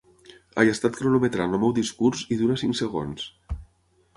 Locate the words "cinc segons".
2.63-3.29